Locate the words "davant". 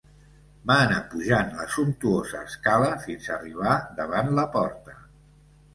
4.03-4.37